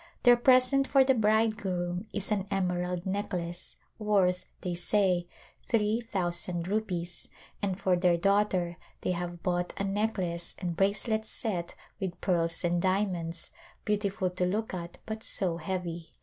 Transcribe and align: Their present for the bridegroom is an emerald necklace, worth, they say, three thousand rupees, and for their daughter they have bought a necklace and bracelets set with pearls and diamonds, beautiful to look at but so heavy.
Their 0.23 0.35
present 0.35 0.87
for 0.87 1.03
the 1.03 1.13
bridegroom 1.13 2.07
is 2.11 2.31
an 2.31 2.47
emerald 2.49 3.05
necklace, 3.05 3.75
worth, 3.99 4.45
they 4.61 4.73
say, 4.73 5.27
three 5.69 6.01
thousand 6.01 6.67
rupees, 6.67 7.27
and 7.61 7.79
for 7.79 7.95
their 7.95 8.17
daughter 8.17 8.77
they 9.01 9.11
have 9.11 9.43
bought 9.43 9.73
a 9.79 9.83
necklace 9.83 10.55
and 10.57 10.75
bracelets 10.75 11.29
set 11.29 11.75
with 11.99 12.19
pearls 12.19 12.63
and 12.63 12.81
diamonds, 12.81 13.51
beautiful 13.85 14.31
to 14.31 14.43
look 14.47 14.73
at 14.73 14.97
but 15.05 15.21
so 15.21 15.57
heavy. 15.57 16.15